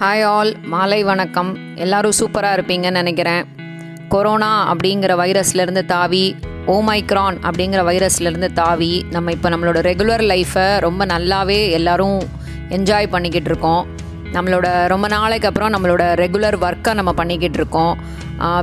[0.00, 1.58] Hi all மாலை வணக்கம்.
[1.74, 3.44] எல்லாரும் சூப்பராக இருப்பீங்கன்னு நினைக்கிறேன்.
[4.08, 11.70] கொரோனா அப்படிங்கிற வைரஸ்லேருந்து தாவி ஓமைக்ரான் அப்படிங்கிற வைரஸ்லேருந்து தாவி நம்ம இப்போ நம்மளோட ரெகுலர் லைஃப்பை ரொம்ப நல்லாவே
[11.70, 12.18] எல்லாரும்
[12.68, 13.86] என்ஜாய் பண்ணிக்கிட்டு இருக்கோம்.
[14.34, 17.94] நம்மளோட ரொம்ப நாளைக்கு அப்புறம் நம்மளோட ரெகுலர் ஒர்க்கை நம்ம பண்ணிக்கிட்டு இருக்கோம்.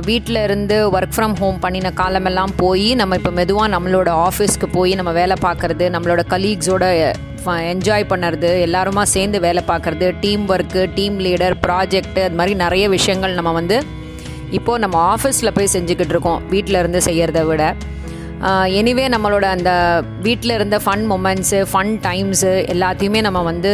[0.08, 5.12] வீட்டில் இருந்து ஒர்க் ஃப்ரம் ஹோம் பண்ணின காலமெல்லாம் போய் நம்ம இப்போ மெதுவாக நம்மளோட ஆஃபீஸ்க்கு போய் நம்ம
[5.20, 6.84] வேலை பார்க்குறது நம்மளோட கலீக்ஸோட
[7.72, 13.38] என்ஜாய் பண்ணுறது எல்லாருமா சேர்ந்து வேலை பார்க்குறது team work team leader project அது மாதிரி நிறைய விஷயங்கள்
[13.38, 13.78] நம்ம வந்து
[14.58, 16.40] இப்போது நம்ம ஆஃபீஸில் போய் செஞ்சுக்கிட்டு இருக்கோம்.
[16.54, 17.62] வீட்டில் இருந்து செய்கிறத விட.
[18.78, 19.70] எனிவே நம்மளோட அந்த
[20.24, 23.72] வீட்டில் இருந்த ஃபன் மொமெண்ட்ஸு ஃபன் டைம்ஸு எல்லாத்தையுமே நம்ம வந்து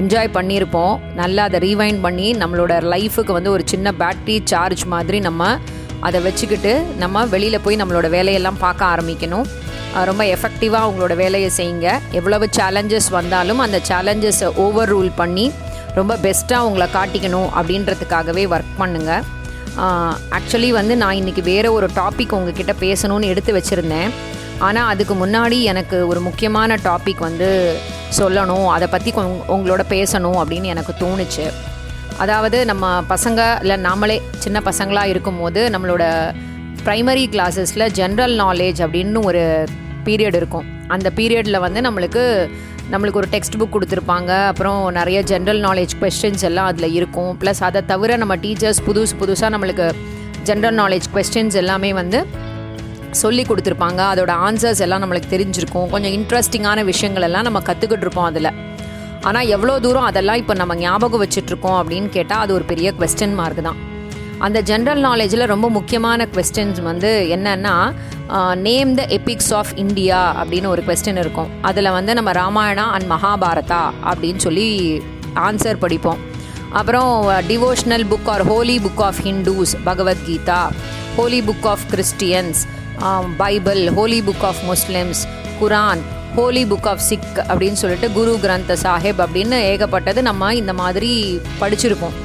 [0.00, 0.94] என்ஜாய் பண்ணியிருப்போம்.
[1.20, 5.50] நல்லா அதை ரீவைண்ட் பண்ணி நம்மளோட லைஃபுக்கு வந்து ஒரு சின்ன பேட்ரி சார்ஜ் மாதிரி நம்ம
[6.08, 6.72] அதை வச்சுக்கிட்டு
[7.02, 9.46] நம்ம வெளியில் போய் நம்மளோட வேலையெல்லாம் பார்க்க ஆரம்பிக்கணும்.
[10.08, 11.88] ரொம்ப எஃபெக்டிவாக அவங்களோட வேலையை செய்யுங்க.
[12.18, 15.46] எவ்வளவு சேலஞ்சஸ் வந்தாலும் அந்த சேலஞ்சஸை ஓவர் ரூல் பண்ணி
[15.98, 19.24] ரொம்ப பெஸ்ட்டாக அவங்கள காட்டிக்கணும் அப்படின்றதுக்காகவே ஒர்க் பண்ணுங்கள்
[20.36, 24.10] ஆக்சுவலி வந்து நான் இன்றைக்கி வேறு ஒரு டாபிக் உங்ககிட்ட பேசணும்னு எடுத்து வச்சுருந்தேன்.
[24.66, 27.48] ஆனால் அதுக்கு முன்னாடி எனக்கு ஒரு முக்கியமான டாபிக் வந்து
[28.18, 28.66] சொல்லணும்.
[28.76, 29.10] அதை பற்றி
[29.56, 31.46] உங்களோட பேசணும் அப்படின்னு எனக்கு தோணுச்சு.
[32.24, 36.04] அதாவது நம்ம பசங்க இல்லை நாமளே சின்ன பசங்களாக இருக்கும்போது நம்மளோட
[36.86, 39.42] ப்ரைமரி கிளாஸஸில் ஜென்ரல் நாலேஜ் அப்படின்னு ஒரு
[40.06, 40.66] பீரியட் இருக்கும்.
[40.88, 42.22] அந்த பீரியடில் வந்து நம்மளுக்கு
[42.92, 44.30] நம்மளுக்கு ஒரு டெக்ஸ்ட் புக் கொடுத்துருப்பாங்க.
[44.50, 47.32] அப்புறம் நிறைய ஜென்ரல் நாலேஜ் கொஸ்டின்ஸ் எல்லாம் அதில் இருக்கும்.
[47.40, 49.86] ப்ளஸ் அதை தவிர நம்ம டீச்சர்ஸ் புதுசு புதுசாக நம்மளுக்கு
[50.50, 52.20] ஜென்ரல் நாலேஜ் கொஸ்டின்ஸ் எல்லாமே வந்து
[53.22, 54.00] சொல்லி கொடுத்துருப்பாங்க.
[54.12, 55.86] அதோட ஆன்சர்ஸ் எல்லாம் நம்மளுக்கு தெரிஞ்சிருக்கும்.
[55.94, 58.50] கொஞ்சம் இன்ட்ரெஸ்டிங்கான விஷயங்கள் எல்லாம் நம்ம கற்றுக்கிட்டு இருப்போம் அதில்.
[59.28, 63.62] ஆனால் எவ்வளோ தூரம் அதெல்லாம் இப்போ நம்ம ஞாபகம் வச்சுட்ருக்கோம் அப்படின்னு கேட்டால் அது ஒரு பெரிய கொஸ்டின் மார்க்
[63.68, 63.78] தான்.
[64.46, 67.74] அந்த ஜென்ரல் நாலேஜில் ரொம்ப முக்கியமான கொஸ்டின்ஸ் வந்து என்னன்னா
[68.54, 71.50] name the epics of India அப்படின்னு ஒரு கொஸ்டின் இருக்கும்.
[71.62, 75.02] அதில் வந்து நம்ம ராமாயணா அண்ட் மகாபாரதா அப்படின்னு சொல்லி
[75.34, 76.20] ஆன்சர் படிப்போம்.
[76.72, 80.60] அப்புறம் devotional book or holy book of Hindus Bhagavad Gita
[81.16, 82.60] holy book of Christians
[83.36, 85.22] Bible holy book of Muslims
[85.60, 86.02] Quran
[86.36, 92.16] holy book of Sikh அப்படின்னு சொல்லிட்டு குரு கிரந்த சாஹிப் அப்படின்னு ஏகப்பட்டது நம்ம இந்த மாதிரி படிச்சிருப்போம்.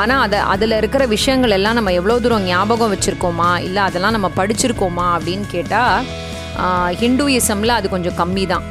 [0.00, 3.48] ஆனால் அதை அதில் இருக்கிற விஷயங்கள் எல்லாம் நம்ம எவ்வளோ தூரம் ஞாபகம் வச்சுருக்கோமா?
[3.66, 5.06] இல்லை அதெல்லாம் நம்ம படிச்சிருக்கோமா?
[5.16, 6.04] அப்படின்னு கேட்டால்
[7.00, 8.66] ஹிந்துயிசமில் அது கொஞ்சம் கம்மி தான்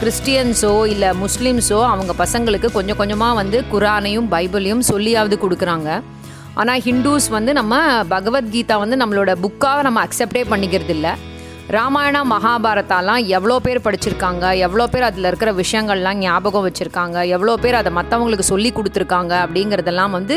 [0.00, 5.88] கிறிஸ்டியன்ஸோ இல்லை முஸ்லீம்ஸோ அவங்க பசங்களுக்கு கொஞ்சம் கொஞ்சமாக வந்து குரானையும் பைபிளையும் சொல்லியாவது கொடுக்குறாங்க.
[6.60, 7.80] ஆனால் ஹிந்துஸ் வந்து நம்ம
[8.14, 11.12] பகவத்கீதா வந்து நம்மளோட புக்காக நம்ம அக்செப்டே பண்ணிக்கிறது இல்லை
[11.74, 17.90] ராமாயணா மகாபாரதாலாம் எவ்வளோ பேர் படிச்சிருக்காங்க எவ்வளோ பேர் அதில் இருக்கிற விஷயங்கள்லாம் ஞாபகம் வச்சுருக்காங்க எவ்வளோ பேர் அதை
[17.96, 20.36] மற்றவங்களுக்கு சொல்லி கொடுத்துருக்காங்க அப்படிங்கிறதெல்லாம் வந்து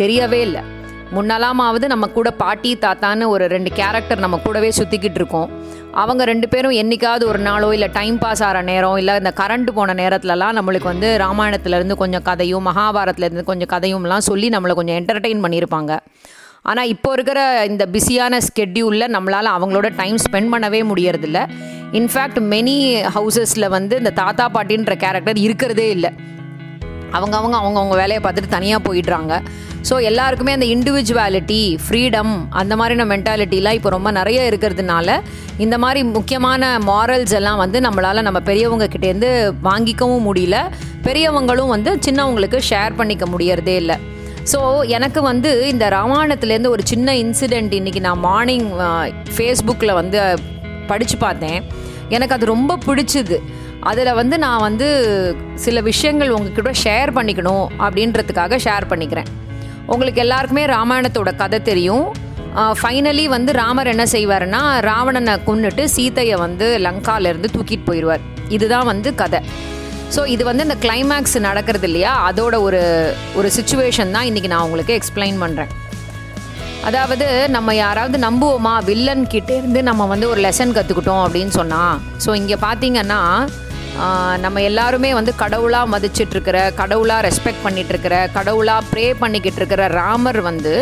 [0.00, 0.62] தெரியவே இல்லை.
[1.16, 5.48] முன்னலாமாவது நம்ம கூட பாட்டி தாத்தான்னு ஒரு ரெண்டு கேரக்டர் நம்ம கூடவே சுற்றிக்கிட்டு இருக்கோம்.
[6.02, 9.94] அவங்க ரெண்டு பேரும் என்றைக்காவது ஒரு நாளோ இல்லை டைம் பாஸ் ஆகிற நேரம் இல்லை இந்த கரண்ட் போன
[10.02, 15.94] நேரத்துலலாம் நம்மளுக்கு வந்து ராமாயணத்துலேருந்து கொஞ்சம் கதையும் மகாபாரத்துலேருந்து கொஞ்சம் கதையும்லாம் சொல்லி நம்மளை கொஞ்சம் என்டர்டெயின் பண்ணியிருப்பாங்க.
[16.70, 17.40] ஆனால் இப்போ இருக்கிற
[17.70, 21.40] இந்த பிஸியான ஸ்கெட்யூலில் நம்மளால் அவங்களோட டைம் ஸ்பெண்ட் பண்ணவே முடியறதில்ல.
[21.98, 22.74] இன்ஃபேக்ட் மெனி
[23.14, 26.10] ஹவுசஸில் வந்து இந்த தாத்தா பாட்டின்ற கேரக்டர் இருக்கிறதே இல்லை.
[27.16, 29.34] அவங்க அவங்க அவங்கவுங்க வேலையை பார்த்துட்டு தனியாக போயிடுறாங்க.
[29.88, 35.08] ஸோ எல்லாருக்குமே அந்த இண்டிவிஜுவாலிட்டி ஃப்ரீடம் அந்த மாதிரின மென்டாலிட்டிலாம் இப்போ ரொம்ப நிறைய இருக்கிறதுனால
[35.64, 39.30] இந்த மாதிரி முக்கியமான மாரல்ஸ் எல்லாம் வந்து நம்மளால் நம்ம பெரியவங்க கிட்டேருந்து
[39.68, 40.58] வாங்கிக்கவும் முடியல.
[41.08, 43.98] பெரியவங்களும் வந்து சின்னவங்களுக்கு ஷேர் பண்ணிக்க முடியறதே இல்லை.
[44.50, 44.60] ஸோ
[44.96, 48.68] எனக்கு வந்து இந்த ராமாயணத்துலேருந்து ஒரு சின்ன இன்சிடெண்ட் இன்றைக்கி நான் மார்னிங்
[49.34, 50.18] ஃபேஸ்புக்கில் வந்து
[50.90, 51.58] படித்து பார்த்தேன்.
[52.16, 53.38] எனக்கு அது ரொம்ப பிடிச்சிது.
[53.90, 54.86] அதில் வந்து நான் வந்து
[55.64, 59.28] சில விஷயங்கள் உங்ககிட்ட ஷேர் பண்ணிக்கணும் அப்படின்றதுக்காக ஷேர் பண்ணிக்கிறேன்.
[59.94, 62.06] உங்களுக்கு எல்லாருக்குமே ராமாயணத்தோட கதை தெரியும்.
[62.80, 68.24] ஃபைனலி வந்து ராமர் என்ன செய்வார்னா ராவணனை கொன்னுட்டு சீத்தையை வந்து லங்காலேருந்து தூக்கிட்டு போயிடுவார்.
[68.56, 69.40] இதுதான் வந்து கதை.
[70.14, 72.12] ஸோ இது வந்து இந்த கிளைமேக்ஸ் நடக்கிறது இல்லையா?
[72.28, 72.80] அதோட ஒரு
[73.34, 75.72] ஒரு சுச்சுவேஷன் தான் இன்றைக்கி நான் உங்களுக்கு எக்ஸ்பிளைன் பண்ணுறேன்
[76.84, 78.84] அதாவது நம்ம யாராவது நம்புவோமா?
[78.84, 83.20] வில்லன் கிட்டேருந்து நம்ம வந்து ஒரு லெசன் கற்றுக்கிட்டோம் அப்படின்னு சொன்னால் ஸோ இங்கே பார்த்தீங்கன்னா
[84.38, 90.74] நம்ம எல்லாருமே வந்து கடவுளாக மதிச்சிட்ருக்கிற கடவுளாக ரெஸ்பெக்ட் பண்ணிகிட்ருக்கிற கடவுளாக ப்ரே பண்ணிக்கிட்டு இருக்கிற ராமர் வந்து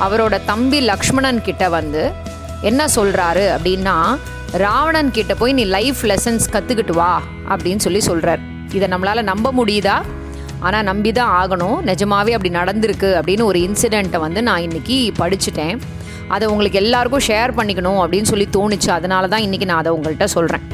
[0.00, 2.04] அவரோட தம்பி லக்ஷ்மணன் கிட்ட வந்து
[2.62, 3.96] என்ன சொல்கிறாரு அப்படின்னா
[4.56, 7.12] ராவணன் கிட்ட போய் நீ லைஃப் லெசன்ஸ் கற்றுக்கிட்டு வா
[7.50, 8.42] அப்படின்னு சொல்லி சொல்கிறார்
[8.78, 9.96] இதை நம்மளால் நம்ப முடியுதா?
[10.66, 11.78] ஆனால் நம்பி தான் ஆகணும்.
[11.90, 15.74] நிஜமாவே அப்படி நடந்திருக்கு அப்படின்னு ஒரு இன்சிடெண்ட்டை வந்து நான் இன்றைக்கி படிச்சுட்டேன்.
[16.34, 18.90] அதை உங்களுக்கு எல்லாருக்கும் ஷேர் பண்ணிக்கணும் அப்படின்னு சொல்லி தோணுச்சு.
[18.98, 20.64] அதனால தான் இன்றைக்கி நான் அதை உங்கள்கிட்ட சொல்கிறேன்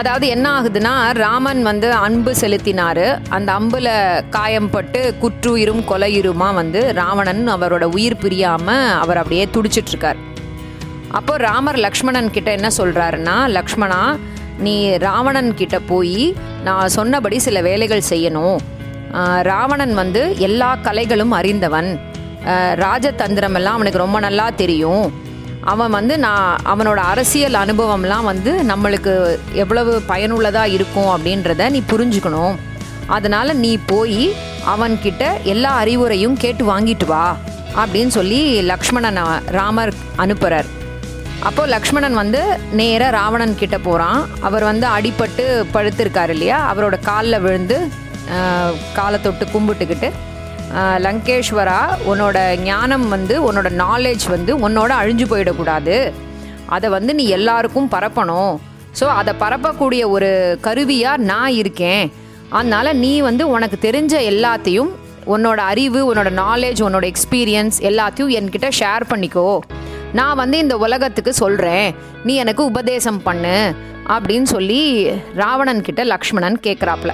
[0.00, 0.92] அதாவது என்ன ஆகுதுன்னா
[1.22, 3.04] ராமன் வந்து அன்பு செலுத்தினார்.
[3.36, 3.90] அந்த அம்பில்
[4.36, 10.20] காயம்பட்டு குற்றுயிரும் கொலையுருமா வந்து ராவணன் அவரோட உயிர் பிரியாமல் அவர் அப்படியே துடிச்சிட்ருக்கார்
[11.18, 14.00] அப்போ ராமர் லக்ஷ்மணன் கிட்ட என்ன சொல்கிறாருன்னா லக்ஷ்மணா
[14.58, 18.58] நீ ராவணன் கிட்ட போய் நான் சொன்னபடி சில வேலைகள் செய்யணும்.
[19.42, 21.98] ராவணன் வந்து எல்லா கலைகளும் அறிந்தவன்.
[22.44, 25.12] ராஜதந்திரமெல்லாம் ராஜதந்திரம் எல்லாம் அவனுக்கு ரொம்ப நல்லா தெரியும்.
[25.60, 29.12] அவன் வந்து நான் அவனோட அரசியல் அனுபவம்லாம் வந்து நம்மளுக்கு
[29.52, 32.56] எவ்வளவு பயனுள்ளதாக இருக்கும் அப்படின்றத நீ புரிஞ்சுக்கணும்.
[33.06, 34.32] அதனால் நீ போய்
[34.74, 37.36] அவன்கிட்ட எல்லா அறிவுரையும் கேட்டு வாங்கிட்டு வா
[37.76, 40.70] அப்படின்னு சொல்லி லக்ஷ்மணன் ராமர் அனுப்புகிறார்
[41.48, 42.40] அப்போ லக்ஷ்மணன் வந்து
[42.80, 45.44] நேராக ராவணன் கிட்ட போகிறான் அவர் வந்து அடிபட்டு
[45.74, 46.58] படுத்திருக்காரு இல்லையா?
[46.72, 47.78] அவரோட காலில் விழுந்து
[48.98, 50.10] காலை தொட்டு கும்பிட்டுக்கிட்டு
[51.06, 51.80] லங்கேஸ்வரா
[52.10, 52.36] உன்னோட
[52.68, 55.96] ஞானம் வந்து உன்னோட நாலேஜ் வந்து உன்னோட அழிஞ்சு போயிடக்கூடாது.
[56.76, 58.54] அதை வந்து நீ எல்லாருக்கும் பரப்பணும்.
[59.00, 60.30] ஸோ அதை பரப்பக்கூடிய ஒரு
[60.66, 62.04] கருவியாக நான் இருக்கேன்.
[62.58, 64.90] அதனால நீ வந்து உனக்கு தெரிஞ்ச எல்லாத்தையும்
[65.34, 69.48] உன்னோட அறிவு உன்னோட நாலேஜ் உன்னோட எக்ஸ்பீரியன்ஸ் எல்லாத்தையும் என்கிட்ட ஷேர் பண்ணிக்கோ.
[70.12, 71.86] நான் வந்து இந்த உலகத்துக்கு சொல்கிறேன்
[72.24, 73.56] நீ எனக்கு உபதேசம் பண்ணு
[74.08, 74.80] அப்படின்னு சொல்லி
[75.34, 77.12] ராவணன் கிட்ட லக்ஷ்மணன் கேட்குறாப்புல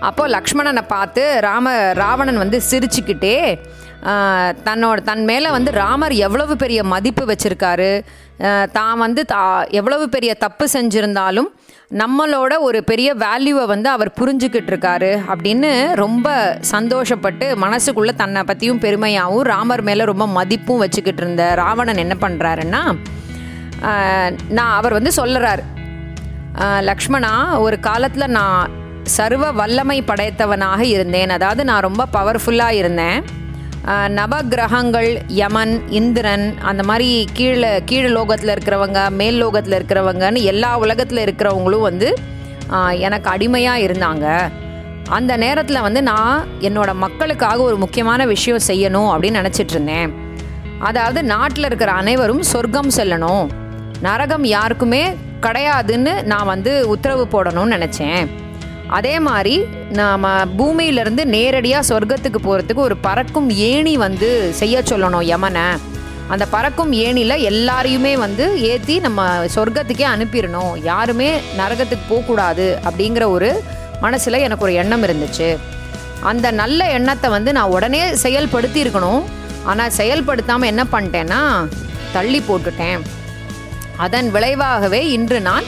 [0.00, 3.36] அப்போ லக்ஷ்மணனை பார்த்து ராம ராவணன் வந்து சிரிச்சுக்கிட்டே
[4.64, 7.90] தன்னோட தன் மேலே வந்து ராமர் எவ்வளவு பெரிய மதிப்பு வச்சிருக்காரு?
[8.72, 9.40] தான் வந்து தா
[9.70, 11.48] எவ்வளவு பெரிய தப்பு செஞ்சிருந்தாலும்
[11.98, 15.70] நம்மளோட ஒரு பெரிய வேல்யூவை வந்து அவர் புரிஞ்சுக்கிட்டு இருக்காரு அப்படின்னு
[16.00, 16.28] ரொம்ப
[16.70, 22.82] சந்தோஷப்பட்டு மனசுக்குள்ள தன்னை பற்றியும் பெருமையாகவும் ராமர் மேலே ரொம்ப மதிப்பும் வச்சுக்கிட்டு இருந்த ராவணன் என்ன பண்ணுறாருன்னா
[24.58, 25.62] நான் அவர் வந்து சொல்லுறார்.
[26.90, 27.32] லக்ஷ்மணா
[27.66, 28.70] ஒரு காலத்தில் நான்
[29.18, 31.30] சர்வ வல்லமை படைத்தவனாக இருந்தேன்.
[31.38, 33.20] அதாவது நான் ரொம்ப பவர்ஃபுல்லாக இருந்தேன்.
[33.88, 41.80] நவகிரகங்கள் யமன் இந்திரன் அந்த மாதிரி கீழே கீழ் லோகத்தில் இருக்கிறவங்க மேல் லோகத்தில் இருக்கிறவங்கன்னு எல்லா உலகத்தில் இருக்கிறவங்களும்
[41.80, 42.14] வந்து
[42.98, 44.50] எனக்கு அடிமையாக இருந்தாங்க.
[45.08, 50.12] அந்த நேரத்தில் வந்து நான் என்னோட மக்களுக்காக ஒரு முக்கியமான விஷயம் செய்யணும் அப்படின்னு நினச்சிட்டு இருந்தேன்.
[50.78, 53.48] அதாவது நாட்டில் இருக்கிற அனைவரும் சொர்க்கம் செல்லணும்.
[54.02, 58.28] நரகம் யாருக்குமே கிடையாதுன்னு நான் வந்து உத்தரவு போடணும்னு நினச்சேன்.
[58.96, 59.54] அதே மாதிரி
[59.98, 60.24] நாம்
[60.58, 64.28] பூமியிலேருந்து நேரடியாக சொர்க்கத்துக்கு போகிறதுக்கு ஒரு பறக்கும் ஏணி வந்து
[64.60, 65.66] செய்ய சொல்லணும் யமனை.
[66.32, 70.72] அந்த பறக்கும் ஏணியில் எல்லாரையுமே வந்து ஏற்றி நம்ம சொர்க்கத்துக்கே அனுப்பிடணும்.
[70.90, 73.50] யாருமே நரகத்துக்கு போகக்கூடாது அப்படிங்கிற ஒரு
[74.04, 75.48] மனசில் எனக்கு ஒரு எண்ணம் இருந்துச்சு.
[76.30, 79.22] அந்த நல்ல எண்ணத்தை வந்து நான் உடனே செயல்படுத்தி இருக்கணும்.
[79.70, 81.40] ஆனால் செயல்படுத்தாமல் என்ன பண்ணிட்டேன்னா
[82.16, 83.00] தள்ளி போட்டுட்டேன்.
[84.06, 85.66] அதன் விளைவாகவே இன்று நான்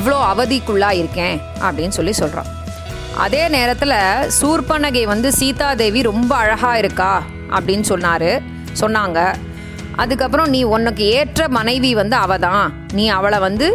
[0.00, 2.50] இவ்வளோ அவதிக்குள்ளாக இருக்கேன் அப்படின்னு சொல்லி சொல்கிறான்
[3.22, 3.98] அதே நேரத்தில்
[4.36, 7.10] சூர்பனகை வந்து சீதாதேவி ரொம்ப அழகாக இருக்கா
[7.56, 8.30] அப்படின்னு சொன்னார்.
[8.80, 9.18] சொன்னாங்க.
[10.02, 12.64] அதுக்கப்புறம் நீ உனக்கு ஏற்ற மனைவி வந்து அவ தான்
[12.98, 13.66] நீ அவளை வந்து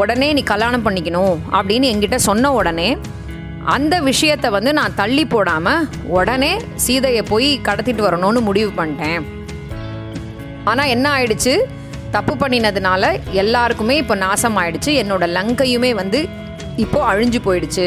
[0.00, 2.88] உடனே நீ கல்யாணம் பண்ணிக்கணும் அப்படின்னு என்கிட்ட சொன்ன உடனே
[3.74, 5.88] அந்த விஷயத்தை வந்து நான் தள்ளி போடாமல்
[6.18, 6.52] உடனே
[6.84, 9.22] சீதையை போய் கடத்திட்டு வரணும்னு முடிவு பண்ணிட்டேன்.
[10.70, 11.54] ஆனால் என்ன ஆயிடுச்சு?
[12.16, 13.12] தப்பு பண்ணினதுனால
[13.42, 16.22] எல்லாருக்குமே இப்போ நாசம் ஆயிடுச்சு என்னோட லங்கையுமே வந்து
[16.84, 17.86] இப்போ அழிஞ்சு போயிடுச்சு.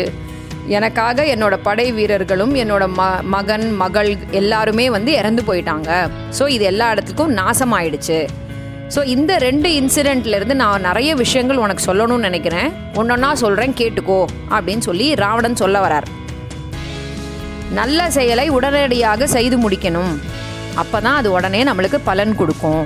[0.78, 3.04] எனக்காக என்னோட படை வீரர்களும் என்னோட ம
[3.34, 4.10] மகன் மகள்
[4.40, 5.90] எல்லாருமே வந்து இறந்து போயிட்டாங்க.
[6.38, 8.20] ஸோ இது எல்லா இடத்துக்கும் நாசமாயிடுச்சு.
[8.96, 12.70] ஸோ இந்த ரெண்டு இன்சிடெண்ட்லேருந்து நான் நிறைய விஷயங்கள் உனக்கு சொல்லணும்னு நினைக்கிறேன்.
[13.00, 14.20] ஒன்றொன்னா சொல்கிறேன் கேட்டுக்கோ
[14.56, 16.08] அப்படின்னு சொல்லி ராவணன் சொல்ல வரார்.
[17.80, 20.14] நல்ல செயலை உடனடியாக செய்து முடிக்கணும்.
[20.82, 22.86] அப்போ தான் அது உடனே நம்மளுக்கு பலன் கொடுக்கும்.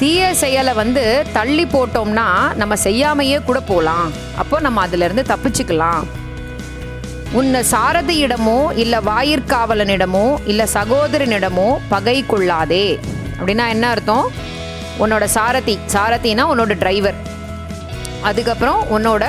[0.00, 2.28] தீய செயலை வந்து தள்ளி போட்டோம்னா
[2.60, 4.08] நம்ம செய்யாமையே கூட போகலாம்.
[4.42, 6.04] அப்போ நம்ம அதிலிருந்து தப்பிச்சுக்கலாம்.
[7.32, 12.98] உன்னை சாரதியிடமோ இல்லை வாயிற்காவலனிடமோ இல்லை சகோதரனிடமோ பகை கொள்ளாதே
[13.38, 14.30] அப்படின்னா என்ன அர்த்தம்?
[14.98, 17.14] உன்னோட சாரதி சாரதினா உன்னோட டிரைவர்
[18.22, 19.24] அதுக்கப்புறம் உன்னோட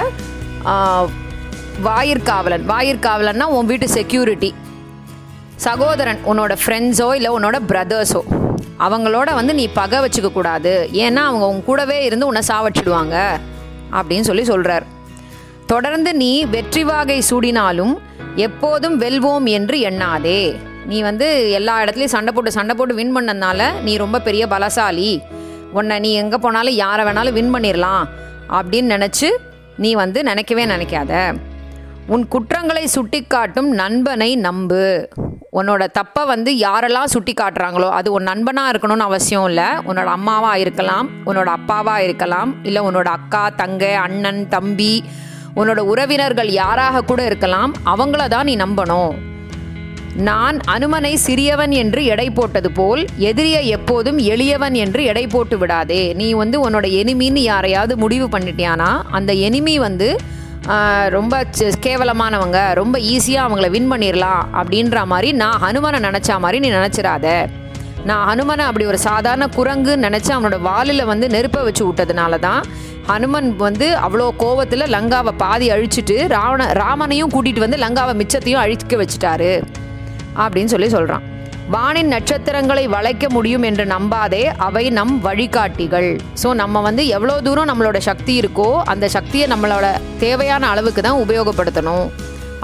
[1.81, 2.63] வாயிற்காவலன்.
[2.63, 4.53] வாயிற்காவலன்னா உன் வீட்டு செக்யூரிட்டி
[5.55, 8.23] சகோதரன் உன்னோட ஃப்ரெண்ட்ஸோ இல்லை உன்னோட பிரதர்ஸோ
[8.79, 13.39] அவங்களோட வந்து நீ பகை வச்சுக்க கூடாது ஏன்னா அவங்க உன் கூடவே இருந்து உன்னை சாவச்சிடுவாங்க
[13.93, 14.85] அப்படின்னு சொல்லி சொல்கிறார்
[15.71, 17.93] தொடர்ந்து நீ வெற்றி வாகை சூடினாலும்
[18.45, 20.41] எப்போதும் வெல்வோம் என்று எண்ணாதே.
[20.89, 25.09] நீ வந்து எல்லா இடத்துலையும் சண்டை போட்டு சண்டை போட்டு வின் பண்ணதுனால நீ ரொம்ப பெரிய பலசாலி.
[25.79, 28.05] உன்னை நீ எங்கே போனாலும் யாரை வேணாலும் வின் பண்ணிடலாம்
[28.59, 29.29] அப்படின்னு நினச்சி
[29.85, 31.13] நீ வந்து நினைக்கவே நினைக்காத.
[32.13, 34.85] உன் குற்றங்களை சுட்டிக்காட்டும் நண்பனை நம்பு.
[35.59, 39.69] உன்னோட தப்பை வந்து யாரெல்லாம் சுட்டி காட்டுறாங்களோ அது உன் நண்பனாக இருக்கணும்னு அவசியம் இல்லை.
[39.89, 44.93] உன்னோட அம்மாவாக இருக்கலாம் உன்னோட அப்பாவாக இருக்கலாம் இல்லை உன்னோட அக்கா தங்கை அண்ணன் தம்பி
[45.55, 49.13] உன்னோட உறவினர்கள் யாராக கூட இருக்கலாம் அவங்கள தான் நீ நம்பணும்.
[50.27, 56.13] நான் அனுமனை சிறியவன் என்று எடை போட்டது போல் எதிரியை எப்போதும் எளியவன் என்று எடை போட்டு விடாதே.
[56.13, 58.89] நீ வந்து உன்னோட எனிமின்னு யாரையாவது முடிவு பண்ணிட்டியானா
[59.19, 60.09] அந்த எனிமி வந்து
[61.09, 61.43] ரொம்ப
[61.85, 67.27] கேவலமானவங்க ரொம்ப ஈஸியாக அவங்கள வின் பண்ணிடலாம் அப்படின்ற மாதிரி நான் ஹனுமனை நினச்சா மாதிரி நீ நினச்சிடாத
[68.05, 72.61] நான் ஹனுமனை அப்படி ஒரு சாதாரண குரங்குன்னு நினச்சி அவனோட வாலில் வந்து நெருப்பை வச்சு விட்டதுனால தான்
[73.07, 79.63] ஹனுமன் வந்து அவ்வளோ கோவத்தில் லங்காவை பாதி அழிச்சிட்டு ராவண ராமனையும் கூட்டிகிட்டு வந்து லங்காவை மிச்சத்தையும் அழிக்க வச்சுட்டாரு
[80.43, 81.25] அப்படின்னு சொல்லி சொல்கிறான்
[81.69, 86.09] வானின் நட்சத்திரங்களை வளைக்க முடியும் என்று நம்பாதே அவை நம் வழிகாட்டிகள்.
[86.43, 89.87] ஸோ நம்ம வந்து எவ்வளோ தூரம் நம்மளோட சக்தி இருக்கோ அந்த சக்தியை நம்மளோட
[90.19, 92.07] தேவையான அளவுக்கு தான் உபயோகப்படுத்தணும்.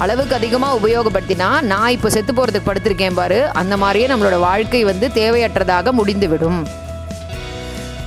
[0.03, 3.39] அளவுக்கு அதிகமாக உபயோகப்படுத்தினா நான் இப்போ செத்து போகிறதுக்கு படுத்திருக்கேன் பாரு.
[3.61, 6.61] அந்த மாதிரியே நம்மளோட வாழ்க்கை வந்து தேவையற்றதாக முடிந்துவிடும்.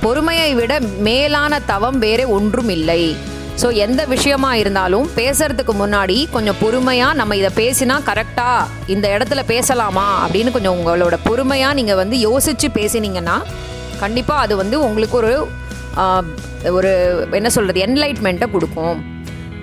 [0.03, 0.73] பொறுமையை விட
[1.07, 3.01] மேலான தவம் வேற ஒன்றும் இல்லை.
[3.61, 10.05] ஸோ எந்த விஷயமா இருந்தாலும் பேசுறதுக்கு முன்னாடி கொஞ்சம் பொறுமையாக நம்ம இதை பேசினா கரெக்டாக இந்த இடத்துல பேசலாமா
[10.25, 13.37] அப்படின்னு கொஞ்சம் உங்களோட பொறுமையாக நீங்கள் வந்து யோசித்து பேசினீங்கன்னா
[14.03, 15.33] கண்டிப்பாக அது வந்து உங்களுக்கு ஒரு
[16.77, 16.91] ஒரு
[17.39, 18.97] என்ன சொல்கிறது என்லைட்மெண்ட்டை கொடுக்கும்.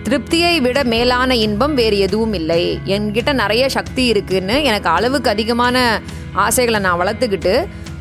[0.07, 2.65] திருப்தியை விட மேலான இன்பம் வேறு எதுவும் இல்லை.
[2.95, 5.77] என்கிட்ட நிறைய சக்தி இருக்குன்னு எனக்கு அளவுக்கு அதிகமான
[6.47, 7.55] ஆசைகளை நான் வளர்த்துக்கிட்டு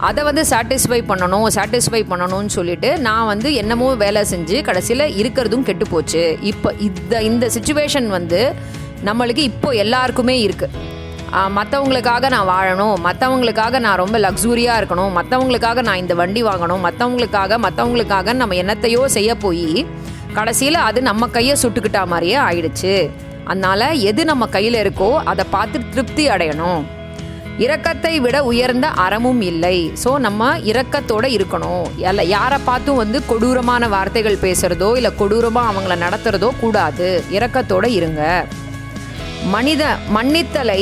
[0.08, 5.86] அதை வந்து சாட்டிஸ்ஃபை பண்ணணும் சாட்டிஸ்ஃபை பண்ணணும்னு சொல்லிட்டு நான் வந்து என்னமோ வேலை செஞ்சு கடைசியில் இருக்கிறதும் கெட்டு
[5.94, 6.24] போச்சு.
[6.52, 8.42] இப்போ இந்த இந்த சுச்சுவேஷன் வந்து
[9.10, 10.92] நம்மளுக்கு இப்போ எல்லாருக்குமே இருக்குது
[11.58, 18.34] மற்றவங்களுக்காக நான் வாழணும் மற்றவங்களுக்காக நான் ரொம்ப லக்ஸூரியாக இருக்கணும் மற்றவங்களுக்காக நான் இந்த வண்டி வாங்கணும் மற்றவங்களுக்காக மற்றவங்களுக்காக
[18.42, 19.68] நம்ம என்னத்தையோ செய்ய போய்
[20.40, 22.96] கடைசியில் அது நம்ம கையை சுட்டுக்கிட்டா மாதிரியே ஆயிடுச்சு.
[23.50, 26.84] அதனால எது நம்ம கையில் இருக்கோ அதை பார்த்து திருப்தி அடையணும்.
[27.64, 29.78] இரக்கத்தை விட உயர்ந்த அறமும் இல்லை.
[30.04, 31.84] ஸோ நம்ம இரக்கத்தோட இருக்கணும்.
[32.10, 37.10] எல்ல யாரை பார்த்தும் வந்து கொடூரமான வார்த்தைகள் பேசுறதோ இல்லை கொடூரமாக அவங்கள நடத்துறதோ கூடாது.
[37.38, 38.22] இரக்கத்தோட இருங்க.
[39.56, 39.84] மனித
[40.16, 40.82] மன்னித்தலை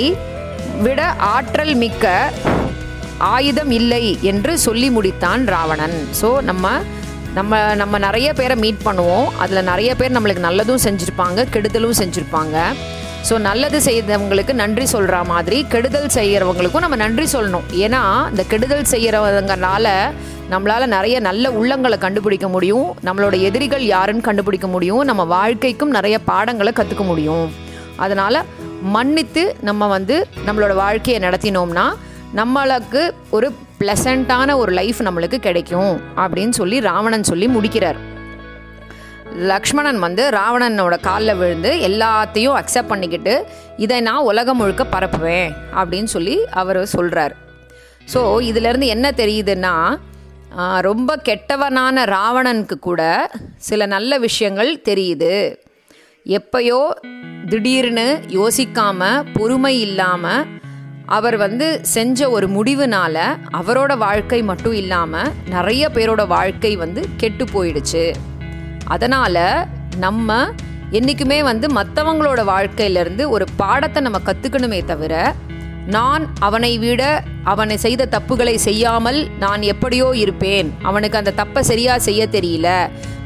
[0.86, 1.02] விட
[1.36, 2.14] ஆற்றல் மிக்க
[3.36, 5.98] ஆயுதம் இல்லை என்று சொல்லி முடித்தான் ராவணன்.
[6.22, 6.68] ஸோ நம்ம
[7.38, 9.28] நம்ம நம்ம நிறைய பேரை மீட் பண்ணுவோம்.
[9.44, 12.58] அதில் நிறைய பேர் நம்மளுக்கு நல்லதும் செஞ்சுருப்பாங்க கெடுதலும் செஞ்சுருப்பாங்க.
[13.28, 17.66] ஸோ நல்லது செய்தவங்களுக்கு நன்றி சொல்கிற மாதிரி கெடுதல் செய்கிறவங்களுக்கும் நம்ம நன்றி சொல்லணும்.
[17.86, 19.88] ஏன்னா இந்த கெடுதல் செய்கிறவங்கனால
[20.54, 22.88] நம்மளால் நிறைய நல்ல உள்ளங்களை கண்டுபிடிக்க முடியும்.
[23.08, 25.04] நம்மளோட எதிரிகள் யாருன்னு கண்டுபிடிக்க முடியும்.
[25.10, 27.46] நம்ம வாழ்க்கைக்கும் நிறைய பாடங்களை கற்றுக்க முடியும்.
[28.06, 28.46] அதனால்
[28.96, 30.16] மன்னித்து நம்ம வந்து
[30.48, 31.88] நம்மளோட வாழ்க்கையை நடத்தினோம்னா
[32.40, 33.02] நம்மளுக்கு
[33.38, 33.48] ஒரு
[33.82, 38.00] ப்ளசண்ட்டான ஒரு லைஃப் நம்மளுக்கு கிடைக்கும் அப்படின்னு சொல்லி ராவணன் சொல்லி முடிக்கிறார்.
[39.52, 43.34] லக்ஷ்மணன் வந்து ராவணனோட காலில் விழுந்து எல்லாத்தையும் அக்செப்ட் பண்ணிக்கிட்டு
[43.78, 47.36] இதை நான் உலகம் முழுக்க பரப்புவேன் அப்படின்னு சொல்லி அவர் சொல்கிறார்
[48.14, 49.76] ஸோ இதிலேருந்து என்ன தெரியுதுன்னா
[50.88, 53.02] ரொம்ப கெட்டவனான ராவணனுக்கு கூட
[53.70, 55.36] சில நல்ல விஷயங்கள் தெரியுது.
[56.38, 56.82] எப்பயோ
[57.50, 58.08] திடீர்னு
[58.40, 60.44] யோசிக்காமல் பொறுமை இல்லாமல்
[61.18, 63.16] அவர் வந்து செஞ்ச ஒரு முடிவுனால
[63.60, 68.04] அவரோட வாழ்க்கை மட்டும் இல்லாமல் நிறைய பேரோட வாழ்க்கை வந்து கெட்டு போயிடுச்சு.
[68.96, 69.44] அதனால்
[70.06, 70.38] நம்ம
[70.98, 75.16] என்றைக்குமே வந்து மற்றவங்களோட வாழ்க்கையிலேருந்து ஒரு பாடத்தை நம்ம கற்றுக்கணுமே தவிர
[75.96, 77.04] நான் அவனை விட
[77.52, 80.68] அவனை செய்த தப்புகளை செய்யாமல் நான் எப்படியோ இருப்பேன்.
[80.90, 82.68] அவனுக்கு அந்த தப்பை சரியாக செய்ய தெரியல.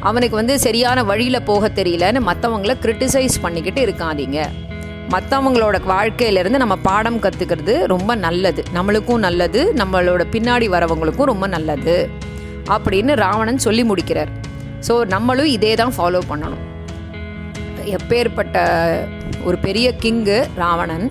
[0.09, 4.39] அவனுக்கு வந்து சரியான வழியில் போக தெரியலன்னு மற்றவங்கள கிரிட்டிசைஸ் பண்ணிக்கிட்டு இருக்காதீங்க.
[5.13, 8.61] மற்றவங்களோட வாழ்க்கையிலேருந்து நம்ம பாடம் கற்றுக்கிறது ரொம்ப நல்லது.
[8.77, 11.95] நம்மளுக்கும் நல்லது நம்மளோட பின்னாடி வரவங்களுக்கும் ரொம்ப நல்லது
[12.75, 14.31] அப்படின்னு ராவணன் சொல்லி முடிக்கிறார்.
[14.87, 16.63] ஸோ நம்மளும் இதே தான் ஃபாலோ பண்ணணும்.
[17.97, 18.57] எப்பேற்பட்ட
[19.47, 21.05] ஒரு பெரிய கிங்கு ராவணன்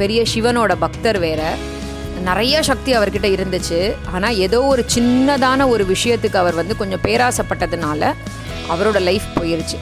[0.00, 1.42] பெரிய சிவனோட பக்தர் வேற.
[2.28, 3.80] நிறைய சக்தி அவர்கிட்ட இருந்துச்சு.
[4.14, 8.10] ஆனால் ஏதோ ஒரு சின்னதான ஒரு விஷயத்துக்கு அவர் வந்து கொஞ்சம் பேராசப்பட்டதுனால
[8.72, 9.78] அவரோட லைஃப் போயிருச்சு.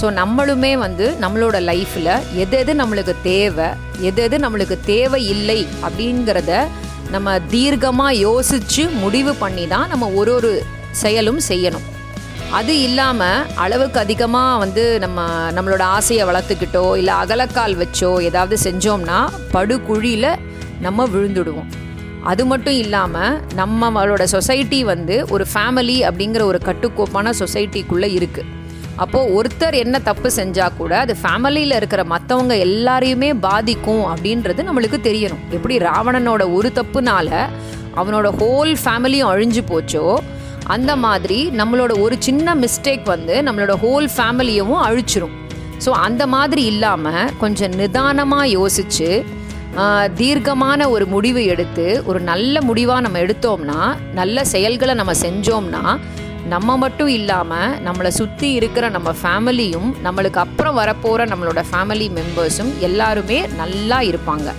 [0.00, 2.12] ஸோ நம்மளுமே வந்து நம்மளோட லைஃப்பில்
[2.42, 3.68] எது எது நம்மளுக்கு தேவை
[4.08, 6.54] எது எது நம்மளுக்கு தேவை இல்லை அப்படிங்கிறத
[7.14, 10.50] நம்ம தீர்க்கமாக யோசித்து முடிவு பண்ணி தான் நம்ம ஒரு ஒரு
[11.02, 11.86] செயலும் செய்யணும்.
[12.58, 15.24] அது இல்லாமல் அளவுக்கு அதிகமாக வந்து நம்ம
[15.56, 19.18] நம்மளோட ஆசையை வளர்த்துக்கிட்டோ இல்லை அகலக்கால் வச்சோ ஏதாவது செஞ்சோம்னா
[19.54, 20.30] படுகுழியில்
[20.80, 21.70] நம்ம விழுந்துடுவோம்.
[22.32, 28.54] அது மட்டும் இல்லாமல் நம்மளோட சொசைட்டி வந்து ஒரு ஃபேமிலி அப்படிங்கிற ஒரு கட்டுக்கோப்பான சொசைட்டிக்குள்ளே இருக்குது
[29.02, 35.42] அப்போது ஒருத்தர் என்ன தப்பு செஞ்சால் கூட அது ஃபேமிலியில் இருக்கிற மற்றவங்க எல்லாரையுமே பாதிக்கும் அப்படின்றது நம்மளுக்கு தெரியணும்.
[35.56, 37.30] எப்படி ராவணனோட ஒரு தப்புனால
[38.00, 40.06] அவனோட ஹோல் ஃபேமிலியும் அழிஞ்சு போச்சோ
[40.74, 45.34] அந்த மாதிரி நம்மளோட ஒரு சின்ன மிஸ்டேக் வந்து நம்மளோட ஹோல் ஃபேமிலியவும் அழிச்சிரும்.
[45.84, 49.10] ஸோ அந்த மாதிரி இல்லாமல் கொஞ்சம் நிதானமாக யோசித்து
[50.20, 53.80] தீர்க்கமான ஒரு முடிவு எடுத்து ஒரு நல்ல முடிவாக நம்ம எடுத்தோம்னா
[54.20, 55.82] நல்ல செயல்களை நம்ம செஞ்சோம்னா
[56.48, 63.46] நம்ம மட்டும் இல்லாமல் நம்மளை சுற்றி இருக்கிற நம்ம ஃபேமிலியும் நம்மளுக்கு அப்புறம் வரப்போகிற நம்மளோட ஃபேமிலி மெம்பர்ஸும் எல்லாருமே
[63.46, 64.52] நல்லா இருப்பாங்க.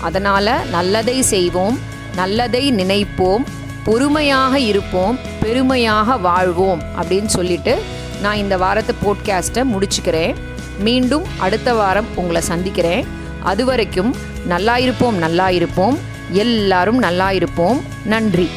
[0.00, 1.78] அதனால் நல்லதை செய்வோம்
[2.14, 3.44] நல்லதை நினைப்போம்
[3.84, 7.82] பொறுமையாக இருப்போம் பெருமையாக வாழ்வோம் அப்படின்னு சொல்லிட்டு
[8.22, 10.34] நான் இந்த வாரத்து போட்காஸ்ட்டை முடிச்சுக்கிறேன்.
[10.78, 13.06] மீண்டும் அடுத்த வாரம் உங்களை சந்திக்கிறேன்.
[13.42, 14.14] அது வரைக்கும்
[14.46, 15.98] நல்லா இருப்போம் நல்லா இருப்போம்.
[16.30, 17.80] எல்லாரும் நல்லா இருப்போம்.
[18.04, 18.48] நன்றி.